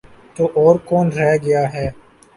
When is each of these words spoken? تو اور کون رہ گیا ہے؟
تو 0.35 0.43
اور 0.55 0.75
کون 0.87 1.05
رہ 1.11 1.35
گیا 1.43 1.63
ہے؟ 1.73 1.87